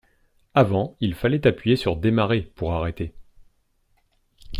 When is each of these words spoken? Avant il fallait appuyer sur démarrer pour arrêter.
Avant 0.55 0.95
il 0.99 1.13
fallait 1.13 1.45
appuyer 1.45 1.75
sur 1.75 1.95
démarrer 1.95 2.41
pour 2.55 2.73
arrêter. 2.73 3.13